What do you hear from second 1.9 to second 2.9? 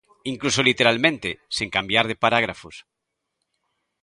de parágrafos.